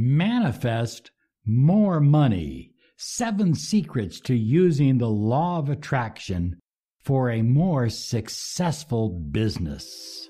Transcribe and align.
manifest 0.00 1.10
more 1.44 2.00
money. 2.00 2.72
Seven 2.96 3.54
secrets 3.54 4.20
to 4.20 4.34
using 4.34 4.98
the 4.98 5.08
law 5.08 5.58
of 5.58 5.68
attraction 5.68 6.58
for 7.02 7.30
a 7.30 7.42
more 7.42 7.88
successful 7.88 9.08
business. 9.08 10.28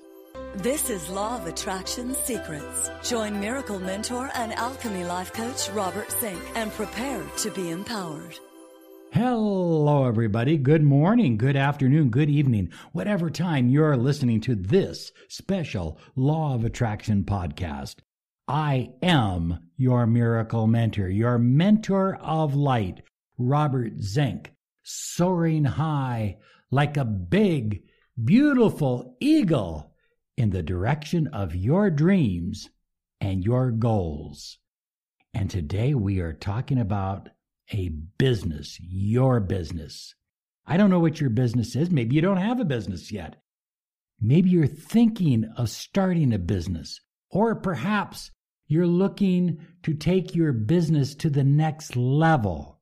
This 0.55 0.89
is 0.89 1.09
Law 1.09 1.37
of 1.37 1.47
Attraction 1.47 2.13
Secrets. 2.13 2.89
Join 3.03 3.39
Miracle 3.39 3.79
Mentor 3.79 4.29
and 4.35 4.53
Alchemy 4.53 5.05
Life 5.05 5.31
Coach 5.31 5.69
Robert 5.69 6.11
Zink 6.19 6.41
and 6.55 6.71
prepare 6.73 7.23
to 7.37 7.51
be 7.51 7.69
empowered. 7.69 8.37
Hello, 9.13 10.05
everybody. 10.05 10.57
Good 10.57 10.83
morning, 10.83 11.37
good 11.37 11.57
afternoon, 11.57 12.09
good 12.09 12.29
evening, 12.29 12.69
whatever 12.93 13.29
time 13.29 13.69
you're 13.69 13.97
listening 13.97 14.39
to 14.41 14.55
this 14.55 15.11
special 15.27 15.99
Law 16.15 16.55
of 16.55 16.63
Attraction 16.63 17.23
podcast. 17.23 17.95
I 18.53 18.89
am 19.01 19.69
your 19.77 20.05
miracle 20.05 20.67
mentor, 20.67 21.07
your 21.07 21.37
mentor 21.37 22.17
of 22.17 22.53
light, 22.53 23.01
Robert 23.37 24.01
Zink, 24.01 24.51
soaring 24.83 25.63
high 25.63 26.35
like 26.69 26.97
a 26.97 27.05
big, 27.05 27.83
beautiful 28.21 29.15
eagle 29.21 29.93
in 30.35 30.49
the 30.49 30.63
direction 30.63 31.27
of 31.27 31.55
your 31.55 31.89
dreams 31.89 32.69
and 33.21 33.41
your 33.41 33.71
goals. 33.71 34.57
And 35.33 35.49
today 35.49 35.93
we 35.93 36.19
are 36.19 36.33
talking 36.33 36.77
about 36.77 37.29
a 37.71 37.87
business, 38.17 38.77
your 38.81 39.39
business. 39.39 40.13
I 40.65 40.75
don't 40.75 40.89
know 40.89 40.99
what 40.99 41.21
your 41.21 41.29
business 41.29 41.73
is. 41.77 41.89
Maybe 41.89 42.15
you 42.15 42.21
don't 42.21 42.35
have 42.35 42.59
a 42.59 42.65
business 42.65 43.13
yet. 43.13 43.37
Maybe 44.19 44.49
you're 44.49 44.67
thinking 44.67 45.45
of 45.55 45.69
starting 45.69 46.33
a 46.33 46.37
business, 46.37 46.99
or 47.29 47.55
perhaps 47.55 48.29
you're 48.71 48.87
looking 48.87 49.59
to 49.83 49.93
take 49.93 50.33
your 50.33 50.53
business 50.53 51.13
to 51.15 51.29
the 51.29 51.43
next 51.43 51.97
level. 51.97 52.79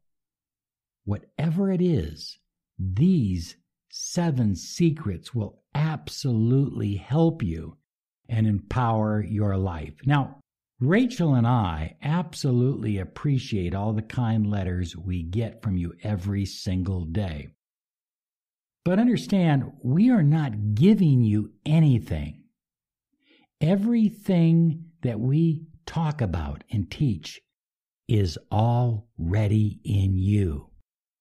Whatever 1.04 1.72
it 1.72 1.82
is, 1.82 2.38
these 2.78 3.56
seven 3.90 4.56
secrets 4.56 5.34
will 5.34 5.64
absolutely 5.74 6.96
help 6.96 7.42
you 7.42 7.76
and 8.30 8.46
empower 8.46 9.24
your 9.24 9.58
life. 9.58 9.96
Now, 10.06 10.40
Rachel 10.80 11.34
and 11.34 11.48
I 11.48 11.98
absolutely 12.04 13.00
appreciate 13.00 13.74
all 13.74 13.92
the 13.92 14.04
kind 14.04 14.46
letters 14.46 14.96
we 14.96 15.24
get 15.24 15.64
from 15.64 15.76
you 15.76 15.94
every 16.04 16.46
single 16.46 17.06
day. 17.06 17.50
But 18.86 19.00
understand, 19.00 19.72
we 19.84 20.12
are 20.12 20.24
not 20.24 20.76
giving 20.76 21.24
you 21.24 21.52
anything. 21.66 22.44
Everything 23.60 24.86
that 25.02 25.20
we 25.20 25.66
talk 25.90 26.22
about 26.22 26.64
and 26.72 26.90
teach 26.92 27.42
is 28.08 28.38
already 28.52 29.80
in 29.84 30.16
you. 30.16 30.70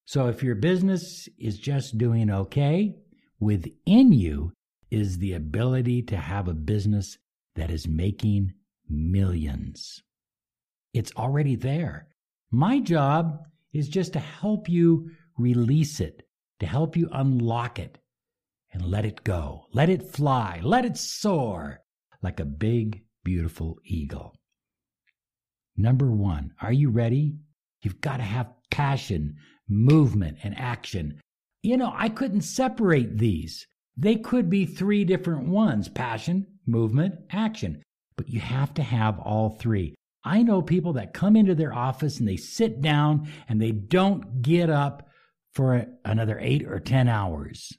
So 0.04 0.28
if 0.28 0.42
your 0.42 0.54
business 0.54 1.26
is 1.38 1.58
just 1.58 1.96
doing 1.96 2.30
okay, 2.30 2.94
within 3.40 4.12
you 4.12 4.52
is 4.90 5.18
the 5.18 5.32
ability 5.32 6.02
to 6.02 6.18
have 6.18 6.48
a 6.48 6.54
business 6.54 7.16
that 7.56 7.70
is 7.70 7.88
making 7.88 8.52
millions. 8.88 10.02
It's 10.92 11.12
already 11.16 11.56
there. 11.56 12.08
My 12.50 12.78
job 12.78 13.38
is 13.72 13.88
just 13.88 14.12
to 14.12 14.20
help 14.20 14.68
you 14.68 15.10
release 15.38 15.98
it, 15.98 16.24
to 16.60 16.66
help 16.66 16.94
you 16.94 17.08
unlock 17.12 17.78
it 17.78 17.98
and 18.72 18.84
let 18.84 19.06
it 19.06 19.24
go. 19.24 19.66
Let 19.72 19.88
it 19.88 20.12
fly. 20.12 20.60
Let 20.62 20.84
it 20.84 20.98
soar 20.98 21.80
like 22.22 22.38
a 22.38 22.44
big, 22.44 23.04
beautiful 23.24 23.78
eagle. 23.84 24.37
Number 25.78 26.10
one, 26.10 26.52
are 26.60 26.72
you 26.72 26.90
ready? 26.90 27.36
You've 27.82 28.00
got 28.00 28.16
to 28.16 28.24
have 28.24 28.52
passion, 28.72 29.36
movement, 29.68 30.38
and 30.42 30.58
action. 30.58 31.20
You 31.62 31.76
know, 31.76 31.92
I 31.94 32.08
couldn't 32.08 32.40
separate 32.40 33.16
these. 33.16 33.64
They 33.96 34.16
could 34.16 34.50
be 34.50 34.66
three 34.66 35.04
different 35.04 35.46
ones 35.46 35.88
passion, 35.88 36.46
movement, 36.66 37.14
action. 37.30 37.80
But 38.16 38.28
you 38.28 38.40
have 38.40 38.74
to 38.74 38.82
have 38.82 39.20
all 39.20 39.50
three. 39.50 39.94
I 40.24 40.42
know 40.42 40.62
people 40.62 40.94
that 40.94 41.14
come 41.14 41.36
into 41.36 41.54
their 41.54 41.72
office 41.72 42.18
and 42.18 42.28
they 42.28 42.36
sit 42.36 42.82
down 42.82 43.28
and 43.48 43.62
they 43.62 43.70
don't 43.70 44.42
get 44.42 44.68
up 44.68 45.08
for 45.54 45.86
another 46.04 46.38
eight 46.40 46.66
or 46.66 46.80
10 46.80 47.06
hours. 47.08 47.72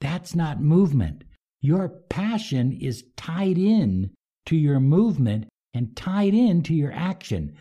That's 0.00 0.34
not 0.34 0.60
movement. 0.60 1.22
Your 1.60 1.88
passion 1.88 2.72
is 2.72 3.04
tied 3.16 3.58
in 3.58 4.10
to 4.46 4.56
your 4.56 4.80
movement 4.80 5.48
and 5.76 5.96
tied 5.96 6.34
into 6.34 6.74
your 6.74 6.92
action. 6.92 7.54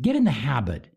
Get 0.00 0.16
in 0.16 0.24
the 0.24 0.30
habit 0.30 0.88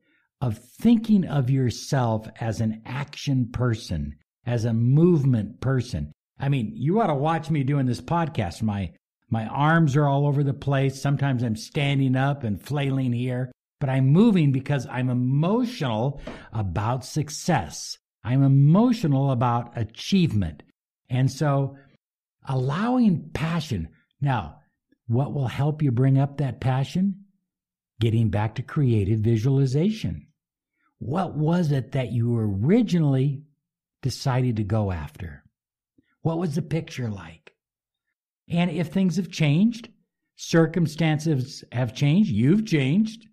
of 0.42 0.58
thinking 0.58 1.26
of 1.26 1.50
yourself 1.50 2.28
as 2.40 2.62
an 2.62 2.82
action 2.86 3.50
person, 3.52 4.16
as 4.46 4.66
a 4.66 4.74
movement 4.74 5.60
person. 5.62 6.12
I 6.40 6.50
mean, 6.50 6.72
you 6.76 7.02
ought 7.02 7.08
to 7.08 7.16
watch 7.16 7.50
me 7.50 7.64
doing 7.64 7.86
this 7.86 8.02
podcast. 8.02 8.62
My 8.62 8.92
my 9.30 9.46
arms 9.48 9.98
are 9.98 10.08
all 10.08 10.26
over 10.26 10.44
the 10.44 10.54
place. 10.54 11.02
Sometimes 11.02 11.44
I'm 11.44 11.58
standing 11.58 12.16
up 12.16 12.44
and 12.44 12.62
flailing 12.62 13.12
here, 13.12 13.52
but 13.82 13.90
I'm 13.90 14.08
moving 14.08 14.54
because 14.54 14.88
I'm 14.88 15.10
emotional 15.10 16.22
about 16.54 17.04
success. 17.04 17.98
I'm 18.24 18.42
emotional 18.44 19.32
about 19.32 19.78
achievement. 19.78 20.64
And 21.10 21.30
so 21.30 21.76
allowing 22.48 23.30
passion. 23.34 23.90
Now, 24.22 24.62
what 25.08 25.34
will 25.34 25.48
help 25.48 25.82
you 25.82 25.92
bring 25.92 26.18
up 26.18 26.38
that 26.38 26.60
passion? 26.60 27.26
Getting 28.00 28.30
back 28.30 28.56
to 28.56 28.62
creative 28.62 29.20
visualization. 29.20 30.28
What 31.00 31.36
was 31.36 31.72
it 31.72 31.94
that 31.94 32.12
you 32.12 32.38
originally 32.38 33.44
decided 34.02 34.58
to 34.58 34.64
go 34.64 34.92
after? 34.92 35.44
What 36.22 36.38
was 36.38 36.56
the 36.56 36.62
picture 36.62 37.10
like? 37.10 37.54
And 38.50 38.70
if 38.70 38.88
things 38.88 39.18
have 39.18 39.32
changed, 39.32 39.90
circumstances 40.36 41.64
have 41.72 41.96
changed, 41.96 42.30
you've 42.30 42.66
changed, 42.66 43.28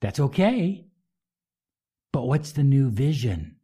that's 0.00 0.20
okay. 0.20 0.86
But 2.12 2.26
what's 2.26 2.52
the 2.52 2.62
new 2.62 2.90
vision? 2.90 3.56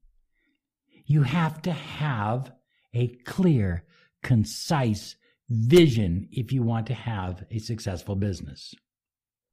You 1.06 1.22
have 1.22 1.62
to 1.62 1.72
have 1.72 2.52
a 2.92 3.08
clear, 3.08 3.84
concise 4.22 5.16
vision 5.48 6.28
if 6.32 6.52
you 6.52 6.62
want 6.62 6.86
to 6.86 6.94
have 6.94 7.44
a 7.50 7.58
successful 7.58 8.16
business. 8.16 8.74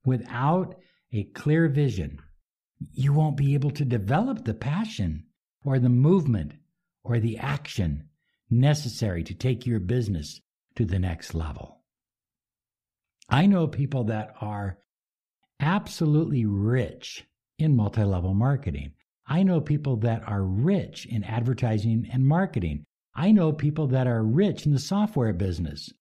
Without 0.06 0.76
a 1.12 1.24
clear 1.24 1.68
vision, 1.68 2.18
you 2.94 3.14
won't 3.14 3.38
be 3.38 3.54
able 3.54 3.72
to 3.72 3.86
develop 3.86 4.44
the 4.44 4.54
passion 4.54 5.26
or 5.64 5.80
the 5.80 5.90
movement 5.90 6.54
or 7.04 7.20
the 7.20 7.38
action 7.38 8.10
necessary 8.50 9.24
to 9.24 9.34
take 9.34 9.66
your 9.66 9.80
business 9.80 10.42
to 10.76 10.86
the 10.86 11.00
next 11.00 11.34
level. 11.34 11.82
I 13.30 13.46
know 13.46 13.68
people 13.68 14.06
that 14.06 14.34
are 14.42 14.78
absolutely 15.60 16.46
rich 16.46 17.26
in 17.58 17.76
multi 17.76 18.04
level 18.04 18.34
marketing. 18.34 18.94
I 19.28 19.44
know 19.44 19.62
people 19.62 19.98
that 19.98 20.28
are 20.28 20.44
rich 20.44 21.06
in 21.06 21.24
advertising 21.24 22.10
and 22.12 22.26
marketing. 22.26 22.86
I 23.14 23.32
know 23.32 23.52
people 23.52 23.88
that 23.88 24.08
are 24.08 24.24
rich 24.24 24.66
in 24.66 24.72
the 24.72 24.80
software 24.80 25.34
business. 25.34 25.92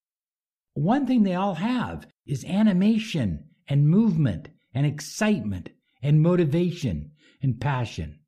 One 0.75 1.07
thing 1.07 1.23
they 1.23 1.35
all 1.35 1.55
have 1.55 2.07
is 2.27 2.45
animation 2.45 3.51
and 3.69 3.89
movement 3.89 4.49
and 4.73 4.87
excitement 4.87 5.71
and 6.03 6.23
motivation 6.23 7.13
and 7.43 7.61
passion. 7.61 8.21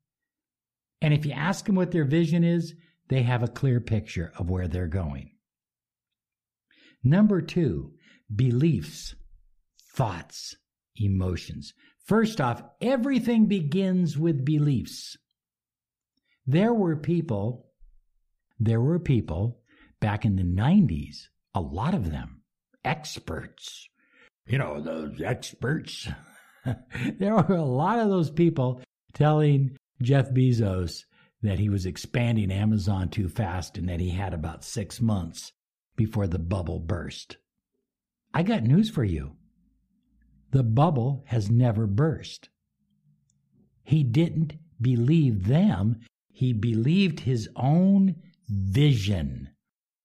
And 1.01 1.13
if 1.13 1.25
you 1.25 1.31
ask 1.31 1.65
them 1.65 1.75
what 1.75 1.91
their 1.91 2.05
vision 2.05 2.43
is, 2.43 2.73
they 3.09 3.23
have 3.23 3.43
a 3.43 3.47
clear 3.47 3.79
picture 3.79 4.31
of 4.37 4.49
where 4.49 4.67
they're 4.67 4.87
going. 4.87 5.31
Number 7.03 7.41
two, 7.41 7.93
beliefs, 8.33 9.15
thoughts, 9.93 10.55
emotions. 10.95 11.73
First 12.05 12.39
off, 12.39 12.63
everything 12.81 13.47
begins 13.47 14.17
with 14.17 14.45
beliefs. 14.45 15.17
There 16.45 16.73
were 16.73 16.97
people 16.97 17.67
there 18.59 18.81
were 18.81 18.99
people 18.99 19.59
back 19.99 20.25
in 20.25 20.35
the 20.35 20.43
90s, 20.43 21.27
a 21.53 21.61
lot 21.61 21.93
of 21.93 22.11
them, 22.11 22.41
experts. 22.83 23.87
You 24.45 24.57
know, 24.57 24.81
those 24.81 25.21
experts. 25.21 26.07
there 27.19 27.35
were 27.35 27.55
a 27.55 27.63
lot 27.63 27.99
of 27.99 28.09
those 28.09 28.29
people 28.29 28.81
telling 29.13 29.77
Jeff 30.01 30.29
Bezos 30.31 31.05
that 31.41 31.59
he 31.59 31.69
was 31.69 31.85
expanding 31.85 32.51
Amazon 32.51 33.09
too 33.09 33.29
fast 33.29 33.77
and 33.77 33.87
that 33.89 33.99
he 33.99 34.09
had 34.09 34.33
about 34.33 34.63
six 34.63 35.01
months 35.01 35.51
before 35.95 36.27
the 36.27 36.39
bubble 36.39 36.79
burst. 36.79 37.37
I 38.33 38.43
got 38.43 38.63
news 38.63 38.89
for 38.89 39.03
you. 39.03 39.33
The 40.51 40.63
bubble 40.63 41.23
has 41.27 41.49
never 41.49 41.85
burst. 41.85 42.49
He 43.83 44.03
didn't 44.03 44.53
believe 44.81 45.47
them, 45.47 45.99
he 46.31 46.53
believed 46.53 47.21
his 47.21 47.49
own 47.55 48.15
vision. 48.47 49.49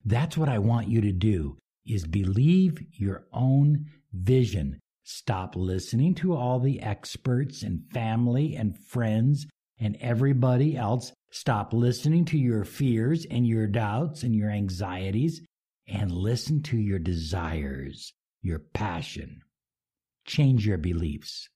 That's 0.04 0.36
what 0.36 0.48
I 0.48 0.58
want 0.58 0.88
you 0.88 1.00
to 1.02 1.12
do 1.12 1.58
is 1.86 2.06
believe 2.06 2.78
your 2.92 3.26
own 3.32 3.86
vision. 4.12 4.78
Stop 5.04 5.56
listening 5.56 6.14
to 6.16 6.34
all 6.34 6.60
the 6.60 6.80
experts 6.80 7.62
and 7.62 7.82
family 7.92 8.54
and 8.54 8.78
friends 8.78 9.46
and 9.80 9.96
everybody 10.00 10.76
else. 10.76 11.12
Stop 11.30 11.72
listening 11.72 12.24
to 12.26 12.38
your 12.38 12.64
fears 12.64 13.26
and 13.30 13.46
your 13.46 13.66
doubts 13.66 14.22
and 14.22 14.34
your 14.34 14.50
anxieties 14.50 15.40
and 15.86 16.12
listen 16.12 16.62
to 16.62 16.76
your 16.76 16.98
desires, 16.98 18.12
your 18.42 18.58
passion. 18.58 19.40
Change 20.26 20.66
your 20.66 20.78
beliefs. 20.78 21.48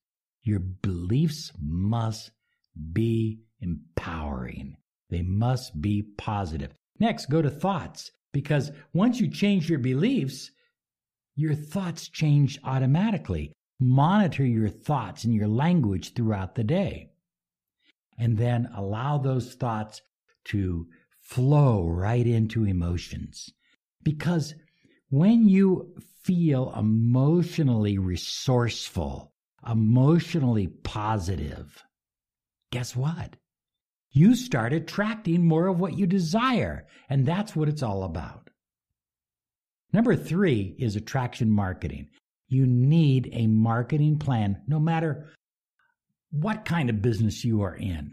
Your 0.43 0.59
beliefs 0.59 1.53
must 1.61 2.31
be 2.93 3.41
empowering. 3.61 4.77
They 5.13 5.21
must 5.21 5.83
be 5.83 6.03
positive. 6.17 6.73
Next, 6.99 7.27
go 7.27 7.43
to 7.43 7.51
thoughts 7.51 8.11
because 8.33 8.73
once 8.95 9.21
you 9.21 9.29
change 9.29 9.69
your 9.69 9.79
beliefs, 9.79 10.51
your 11.37 11.55
thoughts 11.55 12.09
change 12.09 12.59
automatically. 12.65 13.53
Monitor 13.79 14.47
your 14.47 14.71
thoughts 14.71 15.25
and 15.25 15.35
your 15.35 15.49
language 15.49 16.15
throughout 16.15 16.55
the 16.55 16.65
day. 16.65 17.11
And 18.19 18.39
then 18.39 18.71
allow 18.75 19.19
those 19.19 19.53
thoughts 19.53 20.01
to 20.47 20.87
flow 21.21 21.87
right 21.87 22.27
into 22.27 22.65
emotions. 22.65 23.51
Because 24.03 24.55
when 25.11 25.47
you 25.47 25.95
feel 26.23 26.73
emotionally 26.75 27.99
resourceful, 27.99 29.35
emotionally 29.69 30.69
positive, 30.69 31.85
guess 32.71 32.97
what? 32.97 33.37
You 34.13 34.35
start 34.35 34.73
attracting 34.73 35.47
more 35.47 35.67
of 35.67 35.81
what 35.81 35.97
you 35.97 36.07
desire. 36.07 36.87
And 37.09 37.27
that's 37.27 37.57
what 37.57 37.69
it's 37.69 37.83
all 37.83 38.05
about. 38.05 38.51
Number 39.93 40.17
three 40.17 40.77
is 40.79 40.97
attraction 40.97 41.51
marketing. 41.51 42.09
You 42.49 42.67
need 42.67 43.31
a 43.33 43.47
marketing 43.47 44.19
plan 44.19 44.63
no 44.67 44.79
matter 44.79 45.31
what 46.31 46.65
kind 46.65 46.91
of 46.91 47.03
business 47.03 47.45
you 47.45 47.63
are 47.63 47.75
in. 47.75 48.13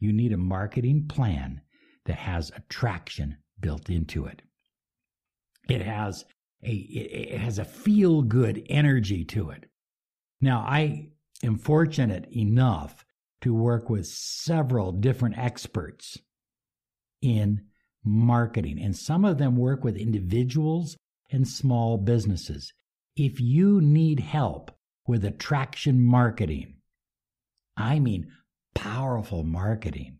You 0.00 0.12
need 0.12 0.32
a 0.32 0.38
marketing 0.38 1.06
plan 1.08 1.60
that 2.06 2.16
has 2.16 2.50
attraction 2.56 3.36
built 3.60 3.90
into 3.90 4.26
it. 4.26 4.42
It 5.68 5.82
has 5.82 6.24
a 6.64 6.72
it 6.72 7.38
has 7.38 7.58
a 7.58 7.64
feel 7.64 8.22
good 8.22 8.64
energy 8.68 9.24
to 9.26 9.50
it. 9.50 9.66
Now 10.40 10.60
I 10.60 11.10
am 11.44 11.56
fortunate 11.56 12.28
enough 12.34 13.04
to 13.40 13.54
work 13.54 13.88
with 13.88 14.06
several 14.06 14.92
different 14.92 15.38
experts 15.38 16.18
in 17.22 17.62
marketing, 18.04 18.80
and 18.80 18.96
some 18.96 19.24
of 19.24 19.38
them 19.38 19.56
work 19.56 19.84
with 19.84 19.96
individuals 19.96 20.96
and 21.30 21.46
small 21.46 21.96
businesses. 21.98 22.72
If 23.16 23.40
you 23.40 23.80
need 23.80 24.20
help 24.20 24.70
with 25.06 25.24
attraction 25.24 26.02
marketing, 26.02 26.74
I 27.76 27.98
mean 27.98 28.30
powerful 28.74 29.44
marketing, 29.44 30.18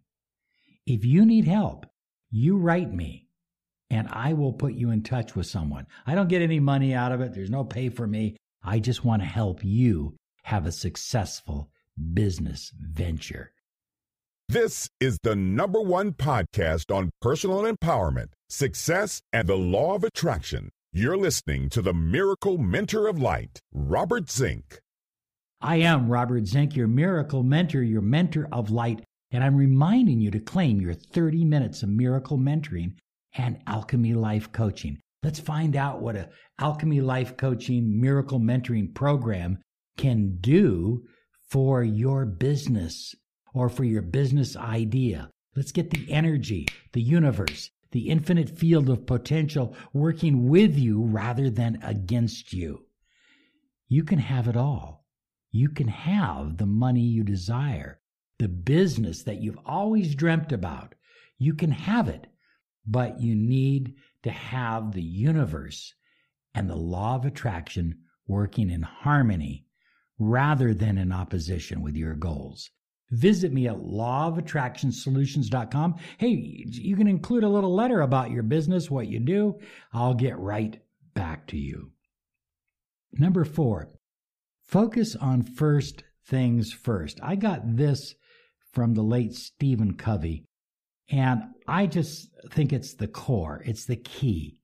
if 0.86 1.04
you 1.04 1.24
need 1.24 1.46
help, 1.46 1.86
you 2.30 2.56
write 2.56 2.92
me 2.92 3.28
and 3.90 4.08
I 4.10 4.32
will 4.32 4.52
put 4.52 4.74
you 4.74 4.90
in 4.90 5.02
touch 5.02 5.34
with 5.34 5.46
someone. 5.46 5.86
I 6.06 6.14
don't 6.14 6.28
get 6.28 6.42
any 6.42 6.60
money 6.60 6.94
out 6.94 7.12
of 7.12 7.20
it, 7.20 7.34
there's 7.34 7.50
no 7.50 7.64
pay 7.64 7.88
for 7.88 8.06
me. 8.06 8.36
I 8.62 8.78
just 8.78 9.04
want 9.04 9.22
to 9.22 9.28
help 9.28 9.64
you 9.64 10.16
have 10.42 10.66
a 10.66 10.72
successful 10.72 11.70
business 12.14 12.72
venture. 12.78 13.52
This 14.48 14.88
is 14.98 15.18
the 15.22 15.36
number 15.36 15.80
one 15.80 16.12
podcast 16.12 16.94
on 16.94 17.10
personal 17.20 17.62
empowerment, 17.62 18.30
success, 18.48 19.22
and 19.32 19.48
the 19.48 19.56
law 19.56 19.94
of 19.94 20.02
attraction. 20.02 20.70
You're 20.92 21.16
listening 21.16 21.68
to 21.70 21.82
the 21.82 21.94
Miracle 21.94 22.58
Mentor 22.58 23.06
of 23.06 23.20
Light, 23.20 23.60
Robert 23.72 24.28
Zink. 24.28 24.80
I 25.60 25.76
am 25.76 26.08
Robert 26.08 26.46
Zink, 26.46 26.74
your 26.74 26.88
miracle 26.88 27.42
mentor, 27.42 27.82
your 27.82 28.00
mentor 28.00 28.48
of 28.50 28.70
light, 28.70 29.04
and 29.30 29.44
I'm 29.44 29.54
reminding 29.54 30.20
you 30.20 30.30
to 30.32 30.40
claim 30.40 30.80
your 30.80 30.94
30 30.94 31.44
minutes 31.44 31.82
of 31.82 31.90
miracle 31.90 32.38
mentoring 32.38 32.94
and 33.34 33.62
alchemy 33.66 34.14
life 34.14 34.50
coaching. 34.50 34.98
Let's 35.22 35.38
find 35.38 35.76
out 35.76 36.00
what 36.00 36.16
a 36.16 36.30
alchemy 36.58 37.02
life 37.02 37.36
coaching 37.36 38.00
miracle 38.00 38.40
mentoring 38.40 38.94
program 38.94 39.58
can 39.96 40.38
do 40.40 41.04
for 41.50 41.82
your 41.82 42.24
business 42.24 43.14
or 43.52 43.68
for 43.68 43.82
your 43.82 44.02
business 44.02 44.56
idea. 44.56 45.28
Let's 45.56 45.72
get 45.72 45.90
the 45.90 46.10
energy, 46.10 46.68
the 46.92 47.02
universe, 47.02 47.70
the 47.90 48.08
infinite 48.08 48.48
field 48.48 48.88
of 48.88 49.04
potential 49.04 49.74
working 49.92 50.48
with 50.48 50.78
you 50.78 51.02
rather 51.02 51.50
than 51.50 51.80
against 51.82 52.52
you. 52.52 52.86
You 53.88 54.04
can 54.04 54.20
have 54.20 54.46
it 54.46 54.56
all. 54.56 55.04
You 55.50 55.68
can 55.70 55.88
have 55.88 56.58
the 56.58 56.66
money 56.66 57.00
you 57.00 57.24
desire, 57.24 58.00
the 58.38 58.46
business 58.46 59.24
that 59.24 59.40
you've 59.40 59.58
always 59.66 60.14
dreamt 60.14 60.52
about. 60.52 60.94
You 61.36 61.54
can 61.54 61.72
have 61.72 62.06
it, 62.06 62.28
but 62.86 63.20
you 63.20 63.34
need 63.34 63.96
to 64.22 64.30
have 64.30 64.92
the 64.92 65.02
universe 65.02 65.94
and 66.54 66.70
the 66.70 66.76
law 66.76 67.16
of 67.16 67.24
attraction 67.24 67.98
working 68.28 68.70
in 68.70 68.82
harmony 68.82 69.66
rather 70.20 70.72
than 70.72 70.98
in 70.98 71.10
opposition 71.10 71.82
with 71.82 71.96
your 71.96 72.14
goals. 72.14 72.70
Visit 73.10 73.52
me 73.52 73.66
at 73.66 73.78
lawofattractionsolutions.com. 73.78 75.96
Hey, 76.18 76.64
you 76.68 76.94
can 76.94 77.08
include 77.08 77.42
a 77.42 77.48
little 77.48 77.74
letter 77.74 78.02
about 78.02 78.30
your 78.30 78.44
business, 78.44 78.88
what 78.88 79.08
you 79.08 79.18
do. 79.18 79.58
I'll 79.92 80.14
get 80.14 80.38
right 80.38 80.80
back 81.14 81.48
to 81.48 81.56
you. 81.56 81.90
Number 83.12 83.44
four, 83.44 83.90
focus 84.62 85.16
on 85.16 85.42
first 85.42 86.04
things 86.24 86.72
first. 86.72 87.18
I 87.22 87.34
got 87.34 87.76
this 87.76 88.14
from 88.72 88.94
the 88.94 89.02
late 89.02 89.34
Stephen 89.34 89.94
Covey, 89.94 90.44
and 91.10 91.42
I 91.66 91.86
just 91.86 92.30
think 92.50 92.72
it's 92.72 92.94
the 92.94 93.08
core, 93.08 93.60
it's 93.66 93.86
the 93.86 93.96
key. 93.96 94.58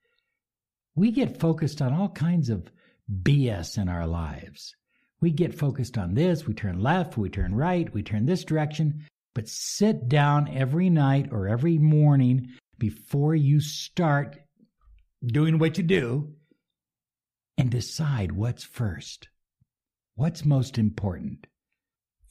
We 0.94 1.11
get 1.11 1.41
focused 1.41 1.82
on 1.82 1.93
all 1.93 2.11
kinds 2.11 2.49
of 2.49 2.70
BS 3.11 3.79
in 3.79 3.88
our 3.88 4.06
lives. 4.06 4.76
We 5.21 5.31
get 5.31 5.59
focused 5.59 5.97
on 5.97 6.15
this, 6.15 6.47
we 6.47 6.55
turn 6.55 6.81
left, 6.81 7.17
we 7.17 7.31
turn 7.31 7.55
right, 7.55 7.93
we 7.93 8.03
turn 8.03 8.27
this 8.27 8.45
direction, 8.45 9.05
but 9.35 9.49
sit 9.49 10.09
down 10.09 10.49
every 10.49 10.91
night 10.91 11.29
or 11.33 11.49
every 11.49 11.79
morning 11.79 12.49
before 12.79 13.35
you 13.35 13.61
start 13.61 14.37
doing 15.25 15.59
what 15.59 15.79
you 15.79 15.85
do 15.85 16.35
and 17.57 17.71
decide 17.71 18.33
what's 18.33 18.65
first. 18.65 19.29
What's 20.15 20.45
most 20.45 20.79
important? 20.79 21.47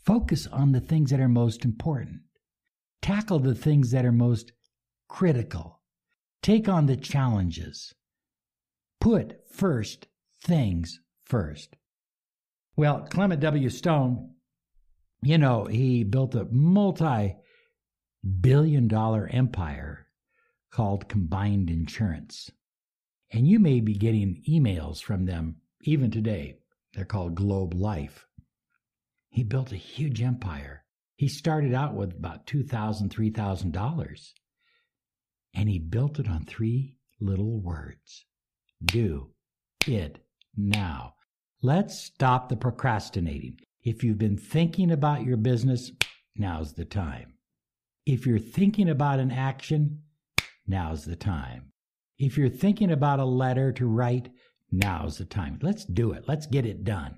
Focus 0.06 0.48
on 0.48 0.72
the 0.72 0.80
things 0.80 1.10
that 1.10 1.20
are 1.20 1.28
most 1.28 1.66
important. 1.66 2.22
Tackle 3.02 3.40
the 3.40 3.56
things 3.56 3.92
that 3.92 4.06
are 4.06 4.12
most 4.12 4.52
critical. 5.08 5.82
Take 6.42 6.70
on 6.70 6.86
the 6.86 6.98
challenges. 6.98 7.94
Put 9.00 9.48
first 9.52 10.08
things 10.44 11.00
first. 11.26 11.76
Well, 12.76 13.08
Clement 13.10 13.42
W. 13.42 13.70
Stone, 13.70 14.32
you 15.22 15.38
know, 15.38 15.66
he 15.66 16.04
built 16.04 16.36
a 16.36 16.46
multi 16.52 17.36
billion 18.42 18.88
dollar 18.88 19.28
empire 19.32 20.08
called 20.72 21.08
Combined 21.08 21.70
Insurance. 21.70 22.52
And 23.32 23.48
you 23.48 23.60
may 23.60 23.80
be 23.80 23.94
getting 23.94 24.44
emails 24.50 25.02
from 25.02 25.26
them 25.26 25.58
even 25.82 26.12
today. 26.12 26.58
They're 26.94 27.06
called 27.06 27.36
Globe 27.36 27.74
Life. 27.74 28.26
He 29.30 29.44
built 29.44 29.72
a 29.72 29.78
huge 29.78 30.22
empire. 30.22 30.84
He 31.16 31.28
started 31.28 31.74
out 31.74 31.96
with 31.96 32.14
about 32.14 32.46
$2,000, 32.46 33.10
$3,000. 33.10 34.34
And 35.54 35.70
he 35.70 35.80
built 35.80 36.20
it 36.20 36.30
on 36.30 36.46
three 36.46 36.98
little 37.20 37.60
words 37.60 38.26
do 38.84 39.32
it 39.88 40.24
now. 40.56 41.15
Let's 41.66 41.98
stop 41.98 42.48
the 42.48 42.56
procrastinating. 42.56 43.58
If 43.82 44.04
you've 44.04 44.20
been 44.20 44.38
thinking 44.38 44.92
about 44.92 45.26
your 45.26 45.36
business, 45.36 45.92
now's 46.36 46.74
the 46.74 46.86
time. 46.86 47.40
If 48.06 48.28
you're 48.28 48.38
thinking 48.38 48.88
about 48.88 49.20
an 49.20 49.32
action, 49.32 50.04
now's 50.68 51.06
the 51.06 51.16
time. 51.16 51.72
If 52.20 52.38
you're 52.38 52.50
thinking 52.50 52.92
about 52.92 53.20
a 53.20 53.26
letter 53.26 53.72
to 53.72 53.88
write, 53.88 54.30
now's 54.72 55.18
the 55.18 55.26
time. 55.26 55.58
Let's 55.64 55.86
do 55.86 56.12
it. 56.12 56.26
Let's 56.28 56.46
get 56.46 56.68
it 56.68 56.84
done. 56.84 57.16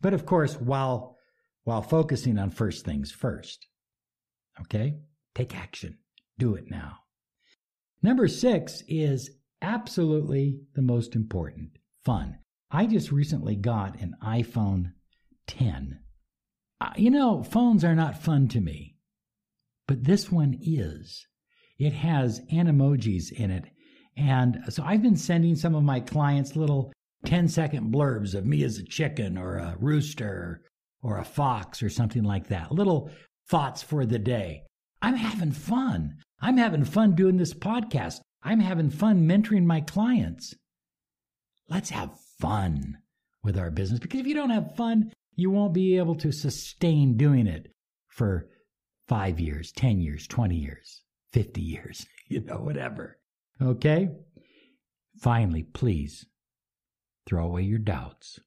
But 0.00 0.14
of 0.14 0.26
course, 0.26 0.54
while 0.56 1.16
while 1.62 1.82
focusing 1.82 2.40
on 2.40 2.50
first 2.50 2.84
things 2.84 3.12
first. 3.12 3.68
Okay? 4.62 4.96
Take 5.36 5.56
action. 5.56 5.98
Do 6.40 6.56
it 6.56 6.64
now. 6.72 6.96
Number 8.02 8.26
6 8.26 8.82
is 8.88 9.30
absolutely 9.62 10.58
the 10.74 10.82
most 10.82 11.14
important. 11.14 11.78
Fun. 12.04 12.40
I 12.70 12.86
just 12.86 13.10
recently 13.10 13.56
got 13.56 14.00
an 14.00 14.14
iPhone 14.22 14.92
10. 15.48 15.98
Uh, 16.80 16.90
you 16.96 17.10
know, 17.10 17.42
phones 17.42 17.84
are 17.84 17.96
not 17.96 18.22
fun 18.22 18.48
to 18.48 18.60
me, 18.60 18.96
but 19.88 20.04
this 20.04 20.30
one 20.30 20.58
is. 20.62 21.26
It 21.78 21.92
has 21.92 22.40
animojis 22.52 23.32
in 23.32 23.50
it. 23.50 23.64
And 24.16 24.60
so 24.68 24.82
I've 24.84 25.02
been 25.02 25.16
sending 25.16 25.56
some 25.56 25.74
of 25.74 25.82
my 25.82 26.00
clients 26.00 26.54
little 26.54 26.92
10 27.24 27.48
second 27.48 27.92
blurbs 27.92 28.34
of 28.34 28.46
me 28.46 28.62
as 28.62 28.78
a 28.78 28.84
chicken 28.84 29.36
or 29.36 29.56
a 29.56 29.76
rooster 29.80 30.62
or 31.02 31.18
a 31.18 31.24
fox 31.24 31.82
or 31.82 31.88
something 31.88 32.22
like 32.22 32.48
that. 32.48 32.70
Little 32.70 33.10
thoughts 33.48 33.82
for 33.82 34.06
the 34.06 34.18
day. 34.18 34.62
I'm 35.02 35.16
having 35.16 35.52
fun. 35.52 36.16
I'm 36.40 36.56
having 36.56 36.84
fun 36.84 37.14
doing 37.14 37.36
this 37.36 37.54
podcast. 37.54 38.20
I'm 38.42 38.60
having 38.60 38.90
fun 38.90 39.26
mentoring 39.26 39.64
my 39.64 39.80
clients. 39.80 40.54
Let's 41.68 41.90
have 41.90 42.10
fun 42.40 42.98
with 43.42 43.58
our 43.58 43.70
business 43.70 44.00
because 44.00 44.20
if 44.20 44.26
you 44.26 44.34
don't 44.34 44.50
have 44.50 44.74
fun, 44.76 45.12
you 45.36 45.50
won't 45.50 45.74
be 45.74 45.96
able 45.96 46.14
to 46.16 46.32
sustain 46.32 47.16
doing 47.16 47.46
it 47.46 47.72
for 48.08 48.48
five 49.08 49.38
years, 49.40 49.72
10 49.72 50.00
years, 50.00 50.26
20 50.26 50.56
years, 50.56 51.02
50 51.32 51.60
years, 51.60 52.06
you 52.28 52.40
know, 52.40 52.56
whatever. 52.56 53.18
Okay? 53.62 54.08
Finally, 55.18 55.64
please 55.64 56.26
throw 57.26 57.46
away 57.46 57.62
your 57.62 57.78
doubts, 57.78 58.40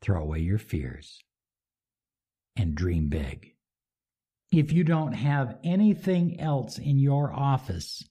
throw 0.00 0.22
away 0.22 0.40
your 0.40 0.58
fears, 0.58 1.22
and 2.56 2.74
dream 2.74 3.08
big. 3.08 3.54
If 4.50 4.72
you 4.72 4.82
don't 4.82 5.12
have 5.12 5.58
anything 5.62 6.40
else 6.40 6.78
in 6.78 6.98
your 6.98 7.32
office, 7.32 8.02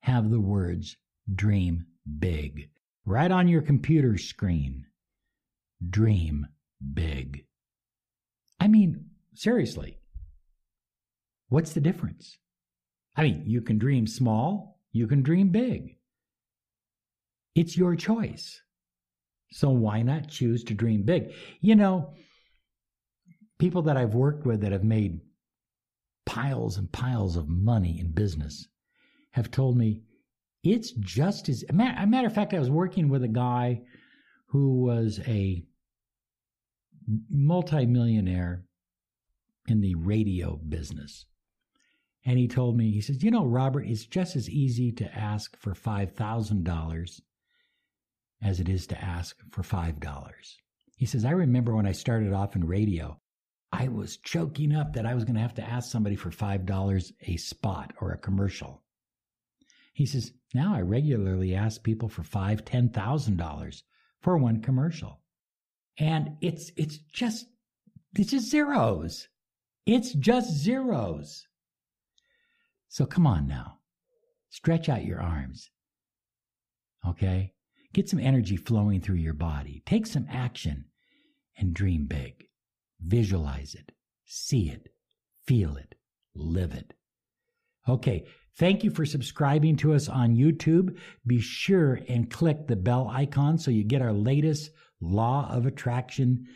have 0.00 0.30
the 0.30 0.40
words 0.40 0.96
dream 1.34 1.86
big 2.18 2.68
right 3.06 3.30
on 3.30 3.48
your 3.48 3.62
computer 3.62 4.18
screen. 4.18 4.84
Dream 5.88 6.46
big. 6.92 7.44
I 8.60 8.68
mean, 8.68 9.06
seriously, 9.34 9.98
what's 11.48 11.72
the 11.72 11.80
difference? 11.80 12.36
I 13.16 13.22
mean, 13.22 13.44
you 13.46 13.62
can 13.62 13.78
dream 13.78 14.06
small, 14.06 14.80
you 14.92 15.06
can 15.06 15.22
dream 15.22 15.50
big. 15.50 15.96
It's 17.54 17.76
your 17.76 17.96
choice. 17.96 18.60
So 19.52 19.70
why 19.70 20.02
not 20.02 20.28
choose 20.28 20.64
to 20.64 20.74
dream 20.74 21.04
big? 21.04 21.32
You 21.60 21.76
know, 21.76 22.12
people 23.58 23.82
that 23.82 23.96
I've 23.96 24.14
worked 24.14 24.44
with 24.44 24.60
that 24.62 24.72
have 24.72 24.84
made 24.84 25.20
piles 26.26 26.76
and 26.76 26.90
piles 26.90 27.36
of 27.36 27.48
money 27.48 28.00
in 28.00 28.10
business 28.10 28.66
have 29.30 29.50
told 29.50 29.76
me 29.76 30.02
it's 30.72 30.92
just 30.92 31.48
as 31.48 31.64
a 31.68 31.72
matter 31.72 32.26
of 32.26 32.34
fact 32.34 32.54
i 32.54 32.58
was 32.58 32.70
working 32.70 33.08
with 33.08 33.22
a 33.22 33.28
guy 33.28 33.80
who 34.48 34.82
was 34.82 35.20
a 35.26 35.64
multimillionaire 37.30 38.64
in 39.68 39.80
the 39.80 39.94
radio 39.94 40.56
business 40.68 41.26
and 42.24 42.38
he 42.38 42.48
told 42.48 42.76
me 42.76 42.90
he 42.90 43.00
says 43.00 43.22
you 43.22 43.30
know 43.30 43.46
robert 43.46 43.86
it's 43.86 44.06
just 44.06 44.36
as 44.36 44.50
easy 44.50 44.92
to 44.92 45.04
ask 45.14 45.56
for 45.58 45.72
$5000 45.72 47.20
as 48.42 48.60
it 48.60 48.68
is 48.68 48.86
to 48.86 49.00
ask 49.02 49.36
for 49.50 49.62
$5 49.62 50.56
he 50.96 51.06
says 51.06 51.24
i 51.24 51.30
remember 51.30 51.74
when 51.74 51.86
i 51.86 51.92
started 51.92 52.32
off 52.32 52.56
in 52.56 52.66
radio 52.66 53.18
I 53.72 53.88
was 53.88 54.16
choking 54.18 54.74
up 54.74 54.94
that 54.94 55.04
I 55.04 55.14
was 55.14 55.24
going 55.24 55.34
to 55.34 55.40
have 55.40 55.54
to 55.54 55.68
ask 55.68 55.90
somebody 55.90 56.16
for 56.16 56.30
$5 56.30 57.12
a 57.20 57.36
spot 57.36 57.92
or 58.00 58.12
a 58.12 58.18
commercial. 58.18 58.82
He 59.96 60.04
says, 60.04 60.30
now 60.52 60.74
I 60.74 60.82
regularly 60.82 61.54
ask 61.54 61.82
people 61.82 62.10
for 62.10 62.22
five, 62.22 62.66
ten 62.66 62.90
thousand 62.90 63.38
dollars 63.38 63.82
for 64.20 64.36
one 64.36 64.60
commercial. 64.60 65.22
And 65.98 66.36
it's 66.42 66.70
it's 66.76 66.98
just 66.98 67.46
it's 68.14 68.30
just 68.32 68.50
zeros. 68.50 69.28
It's 69.86 70.12
just 70.12 70.50
zeros. 70.50 71.46
So 72.88 73.06
come 73.06 73.26
on 73.26 73.48
now. 73.48 73.78
Stretch 74.50 74.90
out 74.90 75.06
your 75.06 75.22
arms. 75.22 75.70
Okay? 77.08 77.54
Get 77.94 78.10
some 78.10 78.20
energy 78.20 78.56
flowing 78.58 79.00
through 79.00 79.16
your 79.16 79.32
body. 79.32 79.82
Take 79.86 80.06
some 80.06 80.26
action 80.30 80.84
and 81.56 81.72
dream 81.72 82.04
big. 82.04 82.48
Visualize 83.00 83.74
it, 83.74 83.92
see 84.26 84.68
it, 84.68 84.90
feel 85.46 85.74
it, 85.74 85.94
live 86.34 86.74
it. 86.74 86.92
Okay, 87.88 88.26
thank 88.58 88.84
you 88.84 88.90
for 88.90 89.04
subscribing 89.04 89.76
to 89.76 89.94
us 89.94 90.08
on 90.08 90.36
YouTube. 90.36 90.96
Be 91.26 91.40
sure 91.40 92.00
and 92.08 92.30
click 92.30 92.66
the 92.66 92.76
bell 92.76 93.08
icon 93.12 93.58
so 93.58 93.70
you 93.70 93.84
get 93.84 94.02
our 94.02 94.12
latest 94.12 94.70
Law 95.00 95.48
of 95.50 95.66
Attraction 95.66 96.46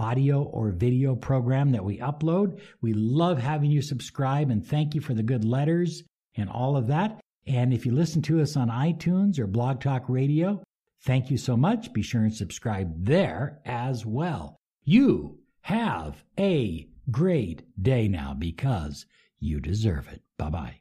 audio 0.00 0.42
or 0.44 0.70
video 0.70 1.14
program 1.14 1.70
that 1.72 1.84
we 1.84 1.98
upload. 1.98 2.60
We 2.80 2.94
love 2.94 3.38
having 3.38 3.70
you 3.70 3.82
subscribe 3.82 4.50
and 4.50 4.66
thank 4.66 4.94
you 4.94 5.00
for 5.00 5.14
the 5.14 5.22
good 5.22 5.44
letters 5.44 6.02
and 6.36 6.48
all 6.48 6.76
of 6.76 6.86
that. 6.88 7.20
And 7.46 7.72
if 7.72 7.84
you 7.84 7.92
listen 7.92 8.22
to 8.22 8.40
us 8.40 8.56
on 8.56 8.68
iTunes 8.68 9.38
or 9.38 9.46
Blog 9.46 9.80
Talk 9.80 10.04
Radio, 10.08 10.62
thank 11.04 11.30
you 11.30 11.36
so 11.36 11.56
much. 11.56 11.92
Be 11.92 12.02
sure 12.02 12.22
and 12.22 12.34
subscribe 12.34 13.04
there 13.04 13.60
as 13.64 14.06
well. 14.06 14.56
You 14.84 15.38
have 15.62 16.24
a 16.38 16.88
great 17.10 17.62
day 17.82 18.08
now 18.08 18.34
because 18.38 19.04
you 19.38 19.60
deserve 19.60 20.08
it. 20.08 20.22
Bye 20.38 20.50
bye. 20.50 20.80